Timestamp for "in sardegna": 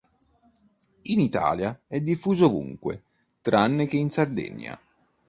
3.97-4.75